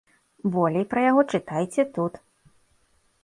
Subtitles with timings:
[0.53, 2.13] Болей пра яго чытайце тут.